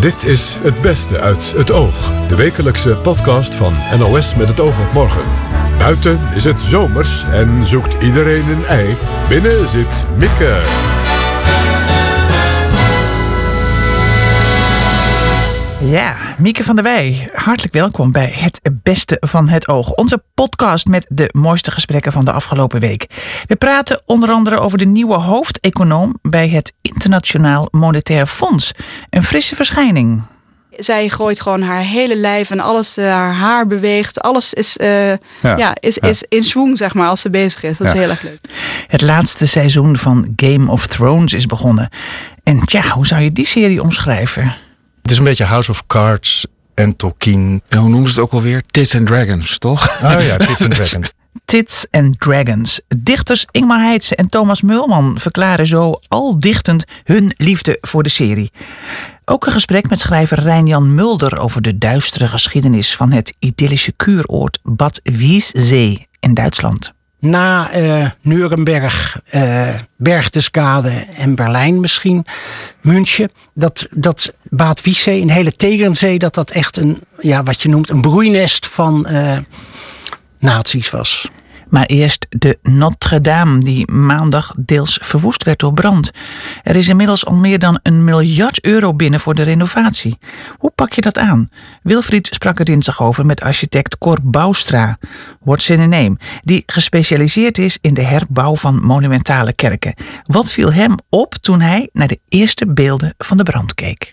[0.00, 2.26] Dit is Het Beste uit het Oog.
[2.28, 5.24] De wekelijkse podcast van NOS met het oog op morgen.
[5.78, 8.96] Buiten is het zomers en zoekt iedereen een ei.
[9.28, 10.95] Binnen zit Mieke.
[15.86, 19.90] Ja, Mieke van der Wij, hartelijk welkom bij Het Beste van het Oog.
[19.90, 23.06] Onze podcast met de mooiste gesprekken van de afgelopen week.
[23.46, 28.72] We praten onder andere over de nieuwe hoofdeconoom bij het Internationaal Monetair Fonds.
[29.10, 30.22] Een frisse verschijning.
[30.76, 34.20] Zij gooit gewoon haar hele lijf en alles, uh, haar haar beweegt.
[34.20, 35.16] Alles is, uh, ja.
[35.42, 35.76] ja.
[35.80, 37.78] is, is in swing, zeg maar, als ze bezig is.
[37.78, 38.40] Dat is heel erg leuk.
[38.86, 41.90] Het laatste seizoen van Game of Thrones is begonnen.
[42.42, 44.54] En tja, hoe zou je die serie omschrijven?
[45.06, 47.62] Het is een beetje House of Cards en Tolkien.
[47.66, 48.62] Ja, hoe noemen ze het ook alweer?
[48.62, 50.02] Tits and Dragons, toch?
[50.02, 51.12] Oh ja, Tits and Dragons.
[51.44, 52.80] Tits and Dragons.
[52.96, 58.52] Dichters Ingmar Heitse en Thomas Mulman verklaren zo al dichtend hun liefde voor de serie.
[59.24, 64.58] Ook een gesprek met schrijver Rijn-Jan Mulder over de duistere geschiedenis van het idyllische kuuroord
[64.62, 72.26] Bad Wieszee in Duitsland na uh, Nuremberg, uh, Berchtesgade en Berlijn misschien,
[72.82, 77.68] München, dat, dat Bad Wiessee, een hele Tegernsee, dat dat echt een, ja, wat je
[77.68, 79.38] noemt, een broeinest van uh,
[80.38, 81.28] nazi's was.
[81.68, 86.10] Maar eerst de Notre-Dame, die maandag deels verwoest werd door brand.
[86.62, 90.18] Er is inmiddels al meer dan een miljard euro binnen voor de renovatie.
[90.58, 91.48] Hoe pak je dat aan?
[91.82, 94.98] Wilfried sprak er dinsdag over met architect Cor Boustra,
[95.40, 99.94] what's in a die gespecialiseerd is in de herbouw van monumentale kerken.
[100.26, 104.12] Wat viel hem op toen hij naar de eerste beelden van de brand keek?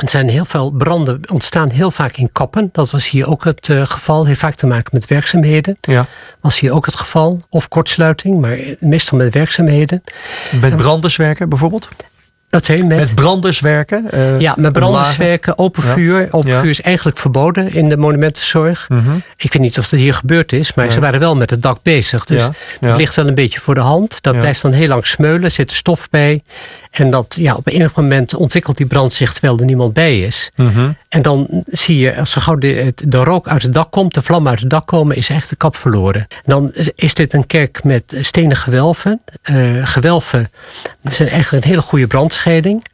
[0.00, 2.68] Er zijn heel veel branden ontstaan heel vaak in kappen.
[2.72, 4.26] Dat was hier ook het uh, geval.
[4.26, 5.76] Heeft vaak te maken met werkzaamheden.
[5.80, 6.06] Ja.
[6.40, 7.40] Was hier ook het geval.
[7.48, 10.02] Of kortsluiting, maar meestal met werkzaamheden.
[10.60, 11.88] Met branderswerken bijvoorbeeld?
[12.50, 14.06] Dat met, met branders werken?
[14.14, 16.28] Uh, ja, met branders werken, open vuur.
[16.30, 18.88] Open vuur is eigenlijk verboden in de monumentenzorg.
[18.88, 19.22] Mm -hmm.
[19.36, 21.82] Ik weet niet of dat hier gebeurd is, maar ze waren wel met het dak
[21.82, 22.24] bezig.
[22.24, 22.42] Dus
[22.80, 24.22] het ligt wel een beetje voor de hand.
[24.22, 26.42] Dat blijft dan heel lang smeulen, er zit stof bij.
[26.90, 30.50] En dat ja, op enig moment ontwikkelt die brand zich terwijl er niemand bij is.
[30.56, 30.96] Mm -hmm.
[31.08, 34.22] En dan zie je, als zo gauw de, de, rook uit het dak komt, de
[34.22, 36.26] vlam uit het dak komen, is echt de kap verloren.
[36.28, 39.20] En dan is dit een kerk met stenen gewelven.
[39.50, 40.50] Uh, gewelven
[41.02, 42.84] zijn eigenlijk een hele goede brandscheiding.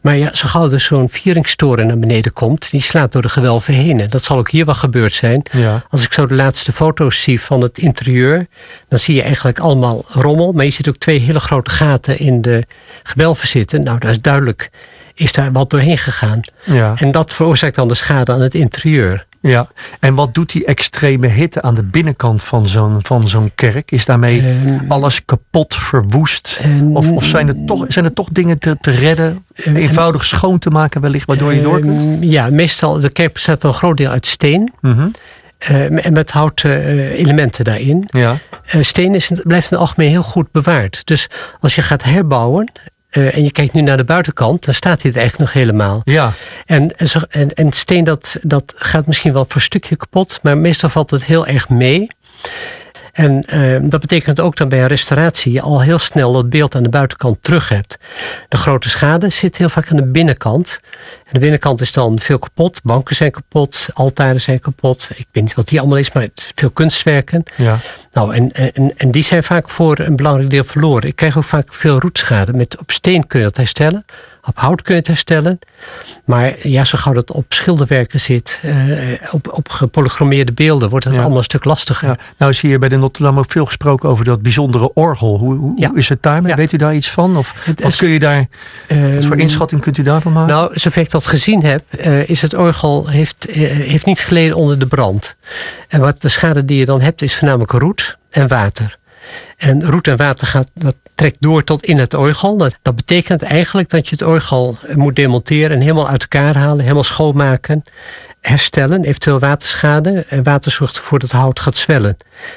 [0.00, 3.74] Maar ja, zo gauw er zo'n vieringstoren naar beneden komt, die slaat door de gewelven
[3.74, 4.00] heen.
[4.00, 5.42] En dat zal ook hier wel gebeurd zijn.
[5.52, 5.84] Ja.
[5.90, 8.46] Als ik zo de laatste foto's zie van het interieur,
[8.88, 10.52] dan zie je eigenlijk allemaal rommel.
[10.52, 12.66] Maar je ziet ook twee hele grote gaten in de
[13.02, 13.82] gewelven zitten.
[13.82, 14.70] Nou, dat is duidelijk,
[15.14, 16.40] is daar wat doorheen gegaan.
[16.64, 16.94] Ja.
[16.96, 19.26] En dat veroorzaakt dan de schade aan het interieur.
[19.42, 19.68] Ja,
[20.00, 23.90] en wat doet die extreme hitte aan de binnenkant van zo'n van zo'n kerk?
[23.90, 26.60] Is daarmee uh, alles kapot, verwoest?
[26.92, 30.70] Of of zijn, er toch, zijn er toch dingen te, te redden, eenvoudig schoon te
[30.70, 32.24] maken wellicht, waardoor je door kunt?
[32.24, 34.72] Ja, meestal, de kerk bestaat voor een groot deel uit steen.
[34.80, 35.12] Mm -hmm.
[35.98, 38.04] en met houten elementen daarin.
[38.06, 38.36] Ja.
[38.80, 41.02] steen is, blijft in het algemeen heel goed bewaard.
[41.04, 41.28] Dus
[41.60, 42.72] als je gaat herbouwen,
[43.10, 46.00] uh, en je kijkt nu naar de buitenkant, dan staat hij er eigenlijk nog helemaal.
[46.04, 46.32] Ja.
[46.66, 46.94] En,
[47.28, 51.10] en, en steen dat, dat gaat misschien wel voor een stukje kapot, maar meestal valt
[51.10, 52.08] het heel erg mee.
[53.12, 56.74] En uh, dat betekent ook dat bij een restauratie je al heel snel dat beeld
[56.74, 57.98] aan de buitenkant terug hebt.
[58.48, 60.80] De grote schade zit heel vaak aan de binnenkant.
[61.24, 62.80] En de binnenkant is dan veel kapot.
[62.82, 65.08] Banken zijn kapot, altaren zijn kapot.
[65.14, 67.42] Ik weet niet wat die allemaal is, maar veel kunstwerken.
[67.56, 67.78] Ja.
[68.12, 71.08] Nou, en, en, en die zijn vaak voor een belangrijk deel verloren.
[71.08, 72.52] Ik krijg ook vaak veel roetschade.
[72.52, 74.04] Met, op steen kun je dat herstellen.
[74.50, 75.58] Op hout kun je het herstellen.
[76.24, 81.18] Maar ja, zo gauw dat op schilderwerken zit, uh, op, op gepolychromeerde beelden, wordt het
[81.18, 82.08] allemaal een stuk lastiger.
[82.08, 82.16] Ja.
[82.38, 85.38] Nou is hier bij de Notre Dame ook veel gesproken over dat bijzondere orgel.
[85.38, 85.88] Hoe, hoe, ja.
[85.88, 86.54] hoe is het daarmee?
[86.54, 87.36] Weet u daar iets van?
[87.36, 88.46] Of het wat kun je daar,
[88.88, 90.54] uh, wat voor inschatting kunt u daarvan maken?
[90.54, 94.78] Nou, zover ik dat gezien heb, uh, is het orgel heeft, heeft niet geleden onder
[94.78, 95.36] de brand.
[95.88, 98.98] En wat de schade die je dan hebt, is voornamelijk roet en water.
[99.56, 102.56] En roet en water gaat, dat trekt door tot in het orgel.
[102.56, 107.04] Dat, betekent eigenlijk dat je het orgel moet demonteren en helemaal uit elkaar halen, helemaal
[107.04, 107.84] schoonmaken
[108.40, 110.24] herstellen, eventueel waterschade.
[110.28, 112.16] En water zorgt ervoor dat het hout gaat zwellen.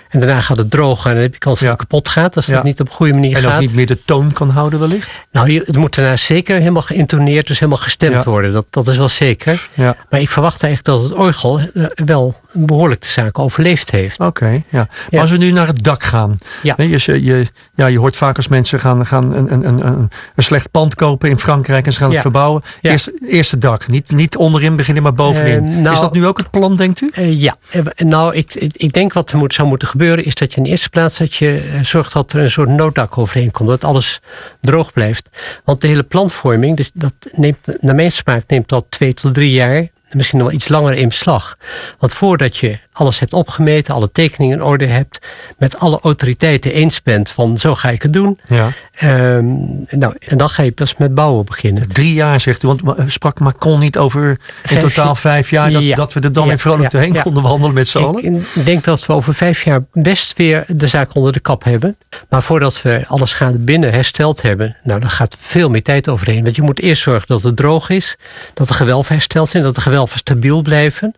[0.10, 2.36] En daarna gaat het drogen en dan heb je kans dat het kapot gaat.
[2.36, 3.44] Als het niet op een goede manier gaat.
[3.44, 5.10] En ook niet meer de toon kan houden wellicht?
[5.32, 8.54] Nou, het moet daarna zeker helemaal geïntoneerd, dus helemaal gestemd worden.
[8.54, 9.70] Dat, dat is wel zeker.
[10.10, 14.20] Maar ik verwacht eigenlijk dat het orgel eh, wel behoorlijk de zaak overleefd heeft.
[14.20, 14.88] Oké, ja.
[15.12, 16.38] Maar als we nu naar het dak gaan.
[16.64, 16.76] Ja.
[16.78, 17.46] Je, je,
[17.76, 20.96] ja, je hoort vaak als mensen gaan, gaan een, een, een, een, een slecht pand
[20.96, 22.64] kopen in Frankrijk en ze gaan het verbouwen.
[22.82, 23.88] Eerst, eerst het dak.
[23.88, 25.73] Niet, niet onderin beginnen, maar bovenin.
[25.82, 27.12] Nou, is dat nu ook het plan, denkt u?
[27.32, 27.58] ja,
[27.96, 30.26] nou, ik, ik denk wat er moet, zou moeten gebeuren...
[30.26, 33.18] is dat je in de eerste plaats dat je zorgt dat er een soort nooddak
[33.18, 33.70] overheen komt.
[33.70, 34.22] Dat alles
[34.62, 35.30] droog blijft.
[35.64, 39.52] Want de hele planvorming, dus dat neemt, naar mijn smaak neemt dat twee tot drie
[39.52, 41.58] jaar misschien nog wel iets langer in beslag.
[42.00, 45.20] Want voordat je alles hebt opgemeten, alle tekeningen in orde hebt,
[45.58, 48.40] met alle autoriteiten eens bent van zo ga ik het doen.
[48.48, 48.72] Ja.
[48.94, 49.46] Ehm,
[49.88, 51.88] nou, en dan ga je pas met bouwen beginnen.
[51.90, 54.40] Drie jaar zegt u, want sprak Macron niet over
[54.70, 57.88] in totaal vijf jaar dat, dat we er dan in vrolijk doorheen konden wandelen met
[57.88, 58.36] z'n allen?
[58.56, 61.98] Ik denk dat we over vijf jaar best weer de zaak onder de kap hebben.
[62.30, 66.44] Maar voordat we alle schade binnen hersteld hebben, nou dan gaat veel meer tijd overheen.
[66.44, 68.18] Want je moet eerst zorgen dat het droog is,
[68.54, 71.16] dat de gewelven hersteld zijn, dat de gewelven stabiel blijven.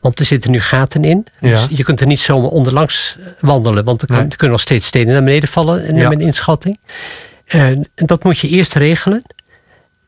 [0.00, 1.26] Want er zitten nu gaten in.
[1.40, 3.84] Dus je kunt er niet zomaar onderlangs wandelen.
[3.84, 6.78] Want er, kunnen nog steeds stenen naar beneden vallen, naar mijn inschatting.
[7.46, 9.22] En dat moet je eerst regelen.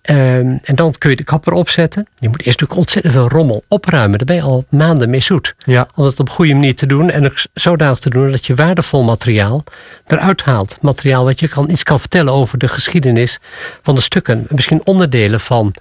[0.03, 2.07] Ehm, en dan kun je de kapper opzetten.
[2.19, 4.19] Je moet eerst natuurlijk ontzettend veel rommel opruimen.
[4.19, 5.55] Daar ben je al maanden mee zoet.
[5.59, 5.89] Ja.
[5.95, 7.11] Om dat op een goede manier te doen.
[7.11, 9.65] En ook zodanig te doen dat je waardevol materiaal
[10.07, 10.79] eruit haalt.
[10.81, 13.41] Materiaal wat je kan, iets kan vertellen over de geschiedenis
[13.83, 14.47] van de stukken.
[14.49, 15.75] Misschien onderdelen van,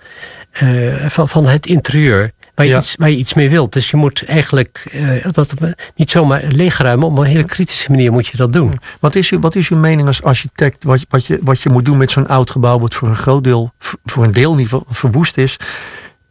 [0.63, 2.31] uh, van, van het interieur
[2.67, 3.73] waar je, iets, waar je iets mee wilt.
[3.73, 5.53] Dus je moet eigenlijk uh, dat
[5.95, 7.07] niet zomaar leegruimen.
[7.07, 8.79] Op een hele kritische manier moet je dat doen.
[8.99, 10.83] Wat is, uw, wat is uw mening als architect?
[10.83, 13.43] Wat, wat, je, wat je moet doen met zo'n oud gebouw, wat voor een groot
[13.43, 13.71] deel,
[14.05, 15.57] voor een deel niet verwoest is.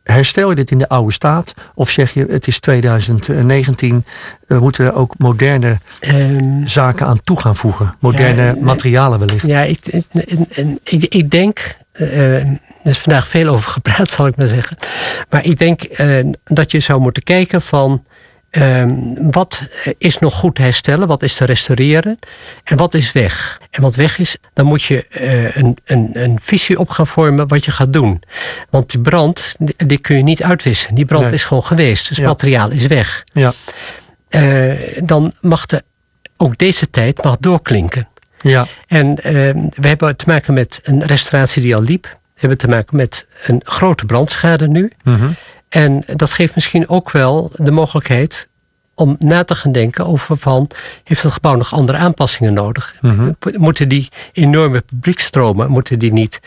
[0.03, 1.55] Herstel je dit in de oude staat?
[1.75, 4.05] Of zeg je het is 2019,
[4.47, 7.95] we moeten er ook moderne um, zaken aan toe gaan voegen?
[8.01, 9.47] Moderne materialen wellicht?
[9.47, 10.05] Ja, ik,
[10.85, 14.77] ik, ik denk, er is vandaag veel over gepraat, zal ik maar zeggen.
[15.29, 18.05] Maar ik denk uh, dat je zou moeten kijken van.
[18.51, 18.85] Uh,
[19.31, 19.69] wat
[19.99, 21.09] is nog goed te herstellen?
[21.09, 22.19] Wat is te restaureren?
[22.65, 23.61] En wat is weg?
[23.71, 27.49] En wat weg is, dan moet je uh, een, een, een visie op gaan vormen
[27.49, 28.23] wat je gaat doen.
[28.71, 30.95] Want die brand, die, kun je niet uitwissen.
[30.95, 32.09] Die brand is gewoon geweest.
[32.09, 33.25] Dus het materiaal is weg.
[33.33, 33.53] Ja.
[34.31, 35.83] Uh, dan mag de,
[36.37, 38.09] ook deze tijd mag doorklinken.
[38.43, 38.67] Ja.
[38.87, 43.27] En we hebben te maken met een restauratie die al liep hebben te maken met
[43.47, 44.93] een grote brandschade nu.
[45.05, 45.31] Mhm.
[45.69, 48.49] En dat geeft misschien ook wel de mogelijkheid
[48.95, 50.69] om na te gaan denken over van...
[51.05, 52.95] heeft het gebouw nog andere aanpassingen nodig?
[53.01, 53.33] Mhm.
[53.53, 56.41] Moeten die enorme publiekstromen, moeten die niet...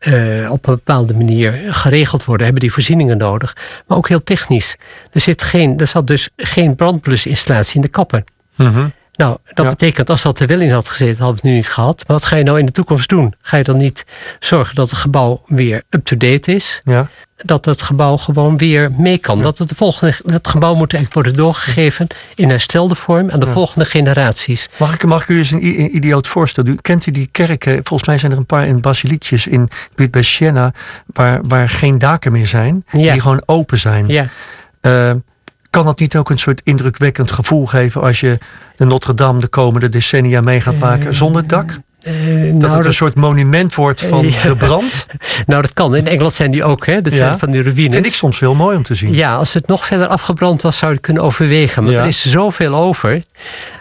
[0.00, 3.56] Uh, op een bepaalde manier geregeld worden, hebben die voorzieningen nodig.
[3.86, 4.76] Maar ook heel technisch.
[5.12, 8.24] Er, zit geen, er zat dus geen brandblusinstallatie in de kappen.
[8.56, 11.52] Mm nou, dat betekent als dat er wel in had gezeten, hadden we het nu
[11.52, 12.04] niet gehad.
[12.06, 13.34] Maar wat ga je nou in de toekomst doen?
[13.42, 14.04] Ga je dan niet
[14.40, 16.80] zorgen dat het gebouw weer up-to-date is?
[16.84, 17.08] Ja.
[17.36, 19.42] Dat het gebouw gewoon weer mee kan.
[19.42, 23.46] Dat het, de volgende, het gebouw moet eigenlijk worden doorgegeven in herstelde vorm aan de
[23.46, 24.68] volgende generaties.
[24.76, 26.72] Mag ik, mag ik u eens een idioot voorstellen?
[26.72, 27.80] U, kent u die kerken?
[27.82, 30.72] Volgens mij zijn er een paar in basiliekjes in buurt bij Siena
[31.06, 32.84] waar, waar geen daken meer zijn.
[32.92, 34.08] Die gewoon open zijn.
[34.08, 34.28] Ja.
[34.82, 35.10] Uh,
[35.74, 38.38] kan dat niet ook een soort indrukwekkend gevoel geven als je
[38.76, 41.78] de Notre Dame de komende decennia mee gaat maken eh, zonder dak?
[42.06, 45.06] Uh, dat nou, het een soort monument wordt van de brand?
[45.46, 45.96] nou, dat kan.
[45.96, 47.02] In Engeland zijn die ook, hè?
[47.02, 47.94] Dat zijn van die ruïnes.
[47.94, 49.14] Vind ik soms heel mooi om te zien.
[49.14, 51.84] Ja, als het nog verder afgebrand was, zou je het kunnen overwegen.
[51.84, 53.22] Maar er is zoveel over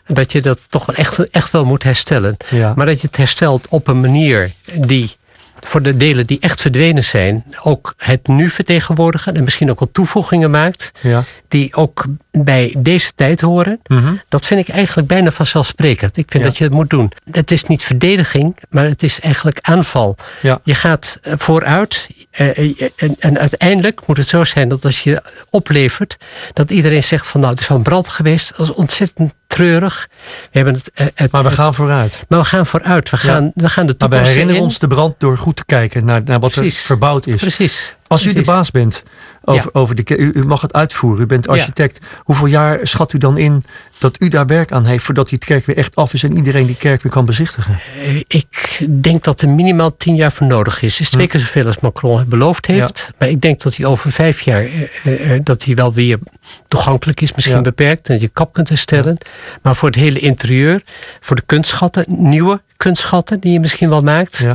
[0.08, 2.38] dat je dat toch echt, echt wel moet herstellen.
[2.76, 5.16] Maar dat je het herstelt op een manier die
[5.64, 9.92] voor de delen die echt verdwenen zijn, ook het nu vertegenwoordigen en misschien ook wel
[9.92, 11.24] toevoegingen maakt, ja.
[11.48, 13.80] die ook bij deze tijd horen.
[13.88, 14.14] Mhm.
[14.30, 16.18] Dat vind ik eigenlijk bijna vanzelfsprekend.
[16.18, 17.12] Ik vind dat je het moet doen.
[17.32, 20.16] Het is niet verdediging, maar het is eigenlijk aanval.
[20.42, 20.60] Ja.
[20.64, 25.04] Je gaat eh, vooruit eh, eh, en, en, uiteindelijk moet het zo zijn dat als
[25.04, 26.18] je oplevert,
[26.54, 30.08] dat iedereen zegt van nou het is van brand geweest, dat is ontzettend treurig.
[30.42, 32.24] We hebben het, eh, het, maar we gaan vooruit.
[32.28, 33.10] Maar we gaan vooruit.
[33.10, 35.66] We gaan, we gaan de toekomst Maar we herinneren ons de brand door goed te
[35.66, 37.42] kijken naar, naar wat er verbouwd is.
[37.42, 37.96] Precies.
[38.08, 39.04] Als u de baas bent
[39.44, 42.00] over, over de u, u mag het uitvoeren, u bent architect.
[42.20, 43.64] Hoeveel jaar schat u dan in
[44.00, 46.66] dat u daar werk aan heeft voordat die kerk weer echt af is en iedereen
[46.66, 47.80] die kerk weer kan bezichtigen?
[48.04, 51.00] Eh, ik denk dat er minimaal tien jaar voor nodig is.
[51.00, 51.32] is twee hm.
[51.32, 53.12] keer zoveel als Macron beloofd heeft.
[53.18, 54.68] Maar ik denk dat hij over vijf jaar
[55.04, 56.20] eh, dat hij wel weer
[56.68, 59.18] toegankelijk is, misschien beperkt, en je kap kunt herstellen.
[59.62, 60.84] Maar voor het hele interieur,
[61.20, 64.46] voor de kunstschatten, nieuwe kunstschatten die je misschien wel maakt,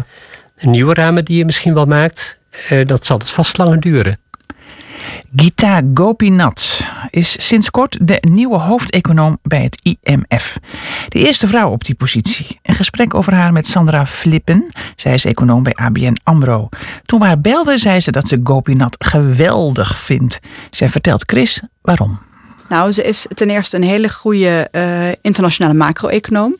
[0.61, 2.38] nieuwe ramen die je misschien wel maakt,
[2.69, 4.19] eh, dat zal het vast langer duren.
[5.37, 10.59] Gita Gopinath is sinds kort de nieuwe hoofdeconoom bij het IMF.
[11.09, 12.59] De eerste vrouw op die positie.
[12.63, 14.71] Een gesprek over haar met Sandra Flippen.
[14.97, 16.69] Zij is econoom bij ABN AMRO.
[17.05, 20.39] Toen we haar belde, zei ze dat ze Gopinath geweldig vindt.
[20.71, 22.19] Zij vertelt Chris waarom.
[22.69, 26.57] Nou, ze is ten eerste een hele goede uh, internationale macro-econoom.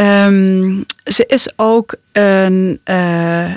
[0.00, 2.94] Um, ze is ook een, uh,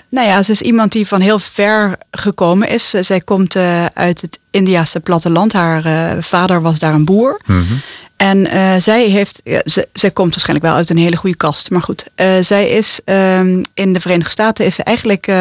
[0.09, 2.89] nou ja, ze is iemand die van heel ver gekomen is.
[2.89, 5.53] Zij komt uh, uit het Indiase platteland.
[5.53, 7.41] Haar uh, vader was daar een boer.
[7.45, 7.81] Mm -hmm.
[8.17, 8.47] En
[8.81, 11.69] zij heeft, ja, ze, zij komt waarschijnlijk wel uit een hele goede kast.
[11.69, 12.05] Maar goed,
[12.41, 15.31] zij is um, in de Verenigde Staten is ze eigenlijk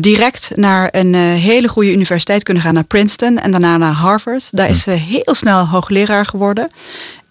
[0.00, 4.48] direct naar een hele goede universiteit kunnen gaan, naar Princeton en daarna naar Harvard.
[4.50, 6.70] Daar is ze heel snel hoogleraar geworden.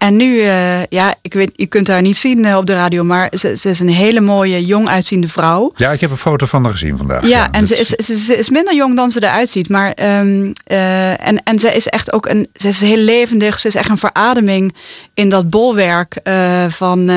[0.03, 3.03] En nu, uh, ja, ik weet, je kunt haar niet zien uh, op de radio,
[3.03, 5.71] maar ze, ze, is een hele mooie, jong uitziende vrouw.
[5.75, 7.21] Ja, ik heb een foto van haar gezien vandaag.
[7.21, 9.69] Ja, ja en ze is, ze, ze, is minder jong dan ze eruit ziet.
[9.69, 13.59] Maar, um, uh, en, en ze is echt ook een, ze is heel levendig.
[13.59, 14.75] Ze is echt een verademing
[15.13, 16.19] in dat bolwerk
[16.67, 17.11] van,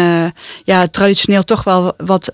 [0.65, 2.31] ja, traditioneel toch wel wat,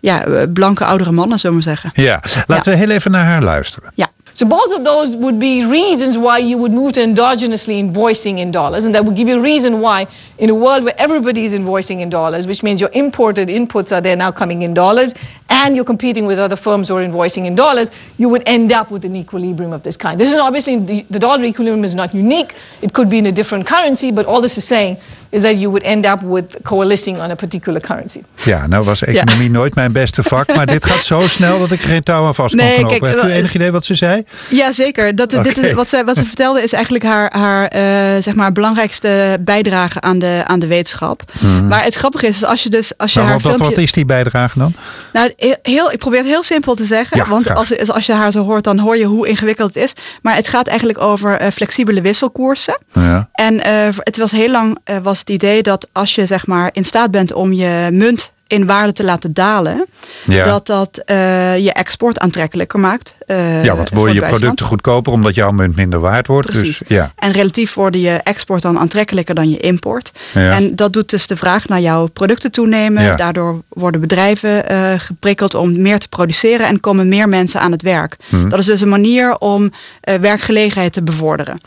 [0.00, 1.90] ja, blanke oudere mannen, zullen we zeggen.
[1.92, 2.78] Ja, laten ja.
[2.78, 3.92] we heel even naar haar luisteren.
[3.94, 4.10] Ja.
[4.38, 8.52] So both of those would be reasons why you would move to endogenously invoicing in
[8.52, 10.06] dollars, and that would give you a reason why,
[10.38, 14.00] in a world where everybody is invoicing in dollars, which means your imported inputs are
[14.00, 15.12] there now coming in dollars,
[15.50, 18.92] and you're competing with other firms who are invoicing in dollars, you would end up
[18.92, 20.20] with an equilibrium of this kind.
[20.20, 22.54] This is obviously the, the dollar equilibrium is not unique.
[22.80, 24.98] It could be in a different currency, but all this is saying
[25.30, 28.20] is that you would end up with coalescing on a particular currency.
[28.34, 29.50] Ja, nou was economie ja.
[29.50, 32.54] nooit mijn beste vak, maar dit gaat zo snel dat ik geen touw aan vast
[32.54, 33.00] nee, kan knopen.
[33.00, 34.22] Kijk, Heb u enig idee wat ze zei?
[34.50, 35.16] Ja, zeker.
[35.16, 35.44] Dat, okay.
[35.44, 39.38] dit is, wat, ze, wat ze vertelde is eigenlijk haar, haar, uh, zeg maar belangrijkste
[39.40, 41.32] bijdrage aan de, aan de wetenschap.
[41.40, 41.68] Mm.
[41.68, 43.74] Maar het grappige is, als je dus als je nou, haar wat, filmpje...
[43.74, 44.72] wat is die bijdrage dan?
[45.12, 45.32] Nou,
[45.62, 48.44] heel, ik probeer het heel simpel te zeggen, ja, want als, als je haar zo
[48.44, 49.92] hoort, dan hoor je hoe ingewikkeld het is.
[50.22, 52.78] Maar het gaat eigenlijk over uh, flexibele wisselkoersen.
[52.92, 53.28] Ja.
[53.32, 53.62] En uh,
[53.98, 57.32] het was heel lang was het idee dat als je zeg maar in staat bent
[57.32, 59.86] om je munt in waarde te laten dalen,
[60.24, 60.44] ja.
[60.44, 63.16] dat dat uh, je export aantrekkelijker maakt.
[63.26, 66.46] Uh, ja, want worden je producten goedkoper omdat jouw munt minder waard wordt.
[66.46, 66.78] Precies.
[66.78, 67.12] Dus, ja.
[67.16, 70.12] En relatief worden je export dan aantrekkelijker dan je import.
[70.34, 70.50] Ja.
[70.50, 73.02] En dat doet dus de vraag naar jouw producten toenemen.
[73.02, 73.16] Ja.
[73.16, 77.82] Daardoor worden bedrijven uh, geprikkeld om meer te produceren en komen meer mensen aan het
[77.82, 78.16] werk.
[78.28, 78.48] Hmm.
[78.48, 81.60] Dat is dus een manier om werkgelegenheid te bevorderen.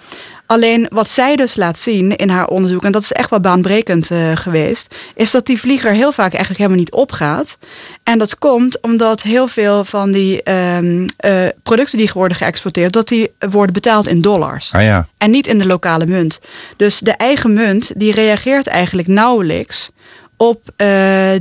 [0.52, 4.10] Alleen wat zij dus laat zien in haar onderzoek, en dat is echt wel baanbrekend
[4.12, 7.58] uh, geweest, is dat die vlieger heel vaak eigenlijk helemaal niet opgaat.
[8.04, 13.08] En dat komt omdat heel veel van die um, uh, producten die worden geëxporteerd, dat
[13.08, 14.74] die worden betaald in dollars.
[14.74, 15.08] Ah, ja.
[15.18, 16.40] En niet in de lokale munt.
[16.78, 19.90] Dus de eigen munt, die reageert eigenlijk nauwelijks
[20.38, 20.88] op uh,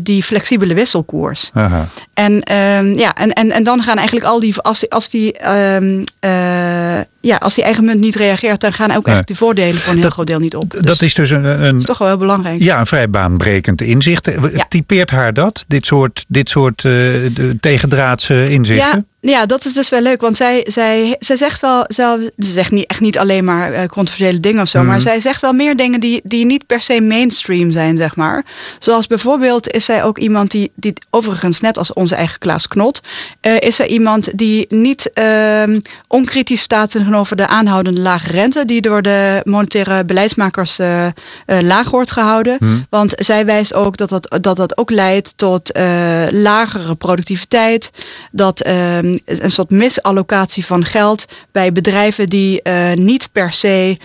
[0.01, 1.51] die flexibele wisselkoers.
[1.53, 1.89] Aha.
[2.15, 6.05] En, um, ja, en, en, en dan gaan eigenlijk al die, als, als die, um,
[6.21, 9.89] uh, ja, als die eigen munt niet reageert, dan gaan ook echt de voordelen voor
[9.89, 10.71] een heel dat, groot deel niet op.
[10.71, 12.59] Dus dat is dus een, een is toch wel heel belangrijk.
[12.59, 14.31] Ja, een vrij baanbrekend inzicht.
[14.53, 14.67] Ja.
[14.69, 18.87] Typeert haar dat, dit soort, dit soort uh, tegendraadse inzichten?
[18.99, 19.05] Ja.
[19.23, 22.71] Ja, dat is dus wel leuk, want zij, zij, zij zegt wel zelf, ze zegt
[22.71, 24.87] niet, echt niet alleen maar uh, controversiële dingen of zo, Mhm.
[24.87, 24.93] mm.
[24.93, 28.45] maar zij zegt wel meer dingen die, die niet per se mainstream zijn, zeg maar.
[28.79, 33.01] Zoals bijvoorbeeld is zij ook iemand die, die overigens net als onze eigen Klaas Knot,
[33.43, 35.63] uh, is er iemand die niet uh,
[36.07, 41.07] onkritisch staat tegenover de aanhoudende lage rente, die door de monetaire beleidsmakers uh,
[41.47, 42.57] laag wordt gehouden.
[42.59, 42.87] Hmm.
[42.91, 45.83] Want zij wijst ook dat dat, dat, dat ook leidt tot uh,
[46.31, 47.91] lagere productiviteit,
[48.33, 52.63] dat ehm, een soort misallocatie van geld bij bedrijven die
[52.95, 53.99] niet per se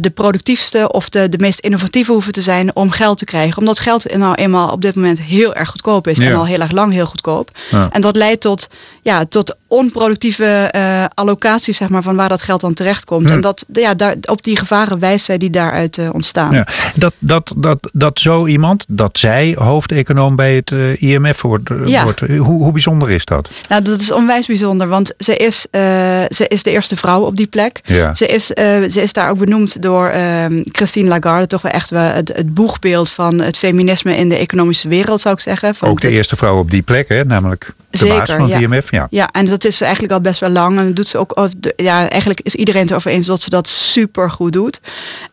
[0.00, 3.58] de productiefste of de, de meest innovatieve hoeven te zijn om geld te krijgen.
[3.58, 6.26] Omdat geld nou eenmaal op dit moment heel erg goedkoop is Ja.
[6.26, 7.50] en al heel erg lang heel goedkoop.
[7.70, 7.88] Ja.
[7.90, 8.68] En dat leidt tot,
[9.02, 10.70] ja, tot onproductieve
[11.14, 13.28] allocaties zeg maar, van waar dat geld dan terechtkomt.
[13.28, 13.34] Ja.
[13.34, 16.52] En dat, ja, daar, op die gevaren wijst zij die daaruit uh, ontstaan.
[16.52, 21.70] Ja, dat, dat, dat, dat zo iemand, dat zij hoofdeconoom bij het uh, IMF wordt,
[21.84, 22.02] Ja.
[22.02, 23.50] wordt hoe, hoe bijzonder is dat?
[23.68, 25.66] Nou, dat is onwijs bijzonder, want ze is,
[26.30, 27.80] ze is de eerste vrouw op die plek.
[27.84, 28.14] Ja.
[28.14, 32.02] Ze, is, ze is daar ook benoemd door uh, Christine Lagarde, toch wel echt wel
[32.02, 35.74] het, het boegbeeld van het feminisme in de economische wereld, zou ik zeggen.
[35.74, 37.24] Van Ook de eerste vrouw op die plek, hè?
[37.24, 38.58] namelijk de Zeker, baas van het ja.
[38.58, 38.90] IMF.
[38.90, 39.06] Ja.
[39.10, 40.78] Ja, en dat is eigenlijk al best wel lang.
[40.78, 41.48] En dat doet ze ook.
[41.76, 44.80] Ja, eigenlijk is iedereen het erover eens dat ze dat super goed doet.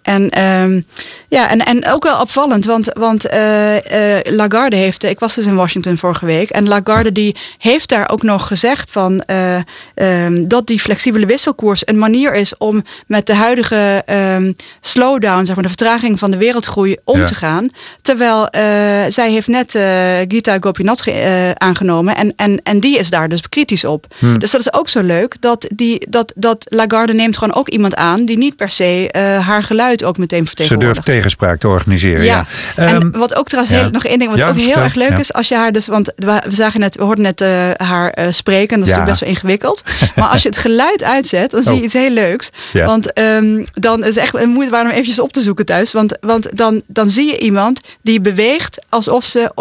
[0.01, 0.81] En, ehm,
[1.27, 5.03] ja, en, en ook wel opvallend, want, want eh, eh, Lagarde heeft.
[5.03, 6.49] Ik was dus in Washington vorige week.
[6.49, 9.55] En Lagarde die heeft daar ook nog gezegd van eh,
[9.95, 15.55] ehm, dat die flexibele wisselkoers een manier is om met de huidige ehm, slowdown, zeg
[15.55, 17.25] maar, de vertraging van de wereldgroei om Ja.
[17.25, 17.69] te gaan.
[18.01, 18.61] Terwijl eh,
[19.07, 19.83] zij heeft net eh,
[20.27, 24.05] Gita Gopinath eh, aangenomen en, en, en die is daar dus kritisch op.
[24.19, 24.39] Hmm.
[24.39, 27.69] Dus dat is ook zo leuk dat, die, dat, dat Lagarde Lagarde neemt gewoon ook
[27.69, 30.95] iemand aan die niet per se uh, haar geluid ook meteen vertegenwoordigt.
[30.95, 32.23] Ze durft tegenspraak te organiseren.
[32.23, 32.45] Ja.
[32.75, 32.85] ja.
[32.85, 35.33] En um, wat ook trouwens heel, nog één ding, wat ook heel erg leuk is,
[35.33, 38.79] als je haar dus, want we, zagen net, we hoorden net uh, haar uh, spreken,
[38.79, 39.83] dat is natuurlijk best wel ingewikkeld.
[40.15, 41.83] maar als je het geluid uitzet, dan zie je oh.
[41.83, 42.49] iets heel leuks.
[42.73, 45.91] Want um, dan is echt een moeite waard om eventjes op te zoeken thuis.
[45.91, 49.51] Want, want dan, dan zie je iemand die beweegt alsof ze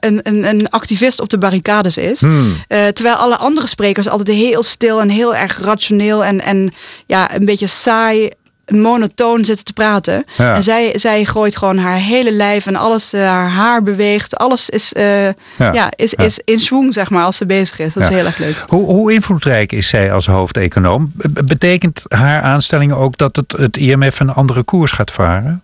[0.00, 2.20] een, een, een activist op de barricades is.
[2.20, 2.56] Hmm.
[2.68, 6.72] terwijl alle andere sprekers altijd heel stil en heel erg rationeel en, en
[7.06, 8.30] ja, een beetje saai
[8.66, 10.24] monotoon zitten te praten.
[10.36, 14.36] En zij, zij gooit gewoon haar hele lijf en alles, uh, haar haar beweegt.
[14.36, 15.24] Alles is, uh,
[15.56, 15.90] ja.
[15.96, 17.94] is, is in swing, zeg maar, als ze bezig is.
[17.94, 18.64] Dat is heel erg leuk.
[18.68, 21.12] Hoe, hoe invloedrijk is zij als hoofdeconoom?
[21.44, 25.62] Betekent haar aanstelling ook dat het, het IMF een andere koers gaat varen?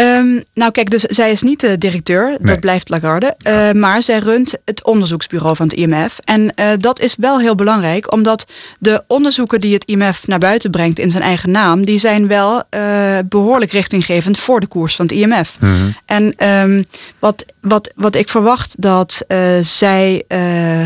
[0.00, 3.36] Um, nou kijk, dus zij is niet de directeur, dat blijft Lagarde.
[3.46, 6.18] Uh, maar zij runt het onderzoeksbureau van het IMF.
[6.24, 8.46] En uh, dat is wel heel belangrijk, omdat
[8.78, 12.62] de onderzoeken die het IMF naar buiten brengt in zijn eigen naam, die zijn wel
[12.70, 15.56] uh, behoorlijk richtinggevend voor de koers van het IMF.
[15.60, 16.84] Mm En um,
[17.18, 19.24] wat, wat, wat ik verwacht dat
[19.62, 20.24] zij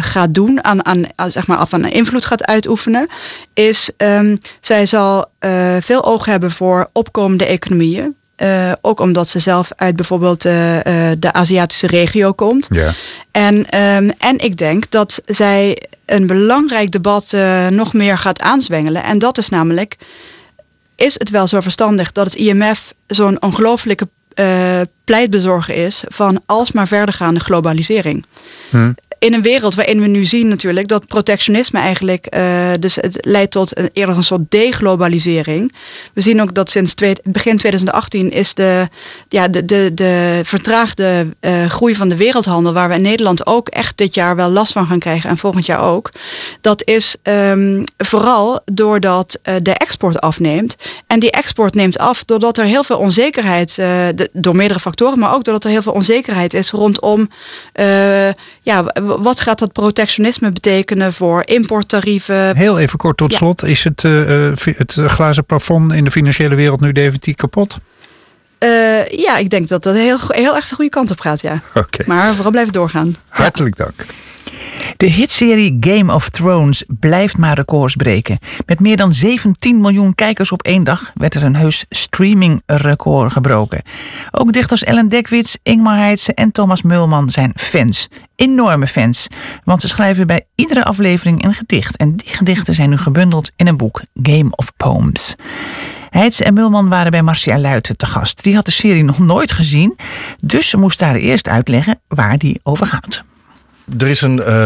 [0.00, 3.08] gaat doen, aan, aan, zeg maar, af aan invloed gaat uitoefenen,
[3.54, 5.30] is um, zij zal
[5.80, 8.16] veel oog hebben voor opkomende economieën.
[8.36, 10.82] Uh, ook omdat ze zelf uit bijvoorbeeld uh, uh,
[11.18, 12.66] de Aziatische regio komt.
[12.70, 12.92] Ja.
[13.30, 17.36] En, um, en ik denk dat zij een belangrijk debat
[17.70, 19.02] nog meer gaat aanzwengelen.
[19.02, 19.96] En dat is namelijk,
[20.96, 24.08] is het wel zo verstandig dat het IMF zo'n ongelooflijke
[25.04, 28.24] pleitbezorger is van alsmaar verdergaande globalisering?
[28.70, 28.90] Hm
[29.22, 33.50] in een wereld waarin we nu zien natuurlijk dat protectionisme eigenlijk, uh, dus het leidt
[33.50, 35.72] tot een, eerder een soort deglobalisering.
[36.12, 38.88] We zien ook dat sinds begin 2018 is de,
[39.28, 43.68] ja, de, de, de vertraagde uh, groei van de wereldhandel, waar we in Nederland ook
[43.68, 46.10] echt dit jaar wel last van gaan krijgen en volgend jaar ook.
[46.60, 50.76] Dat is um, vooral doordat uh, de export afneemt.
[51.06, 53.78] En die export neemt af doordat er heel veel onzekerheid,
[54.32, 57.28] door meerdere factoren, maar ook doordat er heel veel onzekerheid is rondom
[58.62, 58.84] ja,
[59.20, 62.56] wat gaat dat protectionisme betekenen voor importtarieven?
[62.56, 63.64] Heel even kort tot slot.
[63.64, 67.76] Is het, uh, het glazen plafond in de financiële wereld nu definitief kapot?
[68.58, 71.62] Uh, ja, ik denk dat dat heel, heel erg de goede kant op gaat, ja.
[71.74, 72.06] Okay.
[72.06, 73.16] Maar vooral blijven doorgaan.
[73.28, 74.06] Hartelijk dank.
[74.96, 78.38] De hitserie Game of Thrones blijft maar records breken.
[78.66, 83.82] Met meer dan 17 miljoen kijkers op één dag werd er een heus streamingrecord gebroken.
[84.30, 88.08] Ook dichters Ellen Dekwits, Ingmar Heitse en Thomas Mulman zijn fans.
[88.36, 89.28] Enorme fans,
[89.64, 91.96] want ze schrijven bij iedere aflevering een gedicht.
[91.96, 95.34] En die gedichten zijn nu gebundeld in een boek, Game of Poems.
[96.10, 98.42] Heitse en Mulman waren bij Marcia Luiten te gast.
[98.42, 99.96] Die had de serie nog nooit gezien,
[100.44, 103.24] dus ze moest daar eerst uitleggen waar die over gaat
[103.98, 104.64] er is een uh,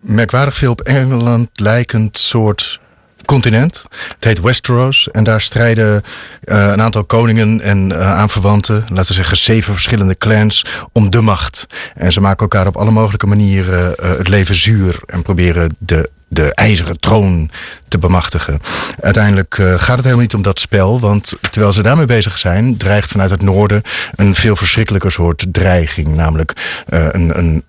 [0.00, 2.80] merkwaardig veel op Engeland lijkend soort
[3.24, 3.84] continent.
[4.14, 5.08] Het heet Westeros.
[5.10, 6.02] En daar strijden
[6.44, 11.20] uh, een aantal koningen en uh, aanverwanten, laten we zeggen zeven verschillende clans, om de
[11.20, 11.66] macht.
[11.94, 16.54] En ze maken elkaar op alle mogelijke manieren het leven zuur en proberen de de
[16.54, 17.50] ijzeren troon
[17.88, 18.60] te bemachtigen.
[19.00, 23.10] Uiteindelijk gaat het helemaal niet om dat spel, want terwijl ze daarmee bezig zijn, dreigt
[23.10, 23.82] vanuit het noorden
[24.14, 27.62] een veel verschrikkelijker soort dreiging, namelijk een, een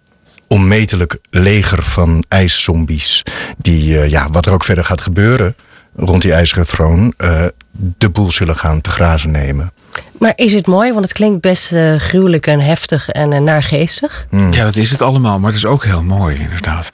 [0.53, 3.23] onmetelijk leger van ijszombies.
[3.57, 5.55] Die, uh, ja, wat er ook verder gaat gebeuren
[5.95, 9.73] rond die ijzeren troon, uh, de boel zullen gaan te grazen nemen.
[10.17, 10.91] Maar is het mooi?
[10.91, 14.27] Want het klinkt best uh, gruwelijk en heftig en uh, naargeestig.
[14.29, 14.53] Mm.
[14.53, 15.39] Ja, dat is het allemaal.
[15.39, 16.89] Maar het is ook heel mooi, inderdaad.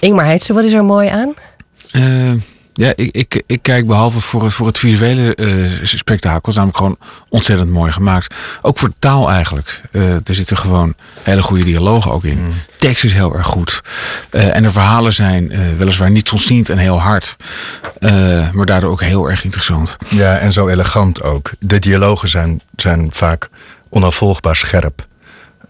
[0.00, 1.34] Ingmar Heidse, wat is er mooi aan?
[2.80, 6.78] Ja, ik, ik, ik kijk behalve voor het, voor het visuele uh, spektakel, is namelijk
[6.78, 8.34] gewoon ontzettend mooi gemaakt.
[8.62, 9.80] Ook voor de taal eigenlijk.
[9.92, 12.44] Uh, er zitten gewoon hele goede dialogen ook in.
[12.44, 12.52] Mm.
[12.78, 13.80] Tekst is heel erg goed.
[14.30, 17.36] Uh, en de verhalen zijn weliswaar niet ontziend en heel hard.
[18.52, 19.96] maar daardoor ook heel erg interessant.
[20.08, 21.50] Ja, en zo elegant ook.
[21.58, 23.48] De dialogen zijn, zijn vaak
[23.88, 25.08] onafvolgbaar scherp.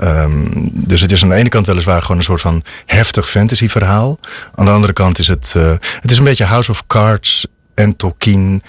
[0.03, 3.69] Um, dus het is aan de ene kant weliswaar gewoon een soort van heftig fantasy
[3.69, 4.19] verhaal.
[4.55, 7.97] Aan de andere kant is het, uh, het is een beetje House of Cards en
[7.97, 8.63] Tolkien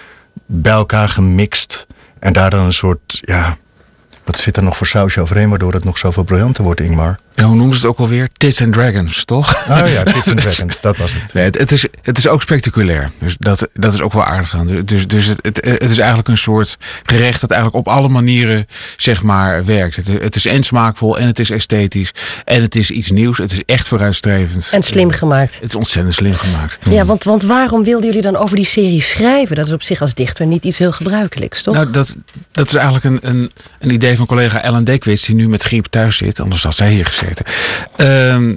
[0.45, 1.87] bij elkaar gemixt.
[2.19, 3.57] En daar dan een soort, ja,
[4.23, 7.19] wat zit er nog voor sausje overheen waardoor het nog zoveel briljanter wordt, Ingmar?
[7.35, 8.29] Ja, hoe noemen ze het ook alweer?
[8.37, 9.55] Tits and Dragons, toch?
[9.69, 11.33] Oh ja, Tits and Dragons, dat was het.
[11.33, 13.11] Nee, het, het, is, het is ook spectaculair.
[13.19, 14.81] Dus dat, dat is ook wel aardig aan.
[14.85, 18.67] Dus, dus het, het, het is eigenlijk een soort gerecht dat eigenlijk op alle manieren
[18.97, 19.95] zeg maar werkt.
[19.95, 22.11] Het, het is en smaakvol en het is esthetisch.
[22.45, 23.37] En het is iets nieuws.
[23.37, 24.69] Het is echt vooruitstrevend.
[24.71, 25.55] En slim gemaakt.
[25.55, 26.77] Het is ontzettend slim gemaakt.
[26.89, 29.55] Ja, want, want waarom wilden jullie dan over die serie schrijven?
[29.55, 31.73] Dat is op zich als dichter niet iets heel gebruikelijks, toch?
[31.73, 32.15] Nou, dat,
[32.51, 35.25] dat is eigenlijk een, een, een idee van collega Ellen Dekwits...
[35.25, 36.39] die nu met griep thuis zit.
[36.39, 37.45] Anders had zij hier gezeten gezeten.
[37.95, 38.53] Ehm,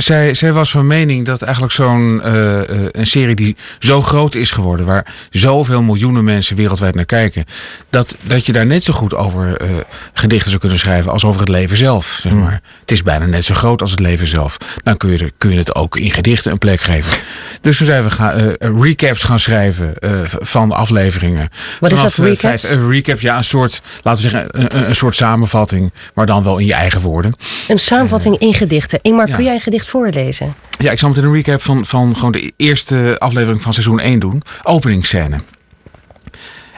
[0.00, 4.50] zij, zij was van mening dat eigenlijk zo'n uh, een serie die zo groot is
[4.50, 7.44] geworden, waar zoveel miljoenen mensen wereldwijd naar kijken,
[7.90, 9.76] dat, dat je daar net zo goed over uh,
[10.12, 12.18] gedichten zou kunnen schrijven als over het leven zelf.
[12.22, 12.60] Zeg maar.
[12.80, 14.56] Het is bijna net zo groot als het leven zelf.
[14.82, 17.18] Dan kun je, kun je het ook in gedichten een plek geven.
[17.60, 19.92] Dus toen zijn we gaan, uh, recaps gaan schrijven
[20.40, 21.48] van afleveringen.
[21.80, 22.68] Wat is dat, recaps?
[22.68, 26.58] Een recap, ja, een soort, laten we zeggen, een, een soort samenvatting, maar dan wel
[26.58, 27.34] in je eigen woorden.
[27.68, 28.98] Een samenvatting in gedichten.
[29.02, 30.54] Ingmar, kun jij een gedicht voorlezen?
[30.78, 34.18] Ja, ik zal meteen een recap van, van gewoon de eerste aflevering van seizoen 1
[34.18, 34.42] doen.
[34.62, 35.40] Openingsscène.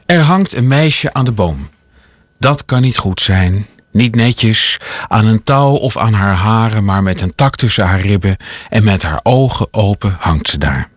[0.07, 1.69] Er hangt een meisje aan de boom.
[2.39, 3.67] Dat kan niet goed zijn.
[3.93, 8.01] Niet netjes, aan een touw of aan haar haren, maar met een tak tussen haar
[8.01, 8.37] ribben
[8.69, 10.89] en met haar ogen open hangt ze daar.